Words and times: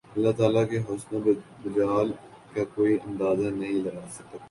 اللہ 0.05 0.31
تعالی 0.37 0.65
کے 0.67 0.79
حسن 0.79 1.15
و 1.17 1.33
جمال 1.69 2.11
کا 2.53 2.63
کوئی 2.75 2.97
اندازہ 3.05 3.49
نہیں 3.49 3.83
لگا 3.83 4.05
سکت 4.11 4.39